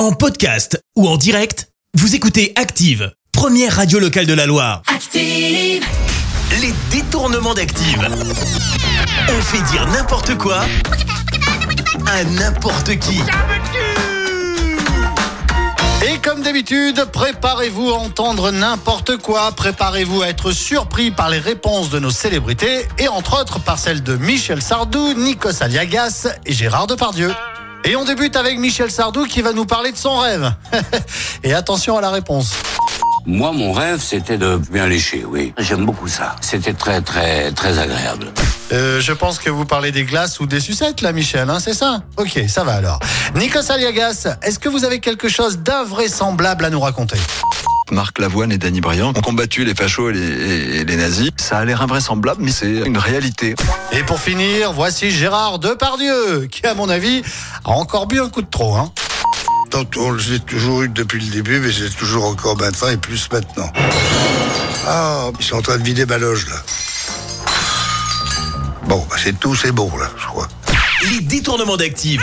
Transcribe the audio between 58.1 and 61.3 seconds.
un coup de trop. Hein. Tantôt, j'ai toujours eu depuis le